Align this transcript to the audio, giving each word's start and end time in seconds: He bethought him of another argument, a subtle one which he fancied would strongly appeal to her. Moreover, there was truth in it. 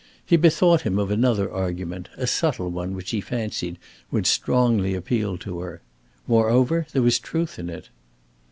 He 0.25 0.35
bethought 0.35 0.81
him 0.81 0.97
of 0.97 1.11
another 1.11 1.51
argument, 1.53 2.09
a 2.17 2.25
subtle 2.25 2.71
one 2.71 2.95
which 2.95 3.11
he 3.11 3.21
fancied 3.21 3.77
would 4.09 4.25
strongly 4.25 4.95
appeal 4.95 5.37
to 5.37 5.59
her. 5.59 5.79
Moreover, 6.25 6.87
there 6.91 7.03
was 7.03 7.19
truth 7.19 7.59
in 7.59 7.69
it. 7.69 7.89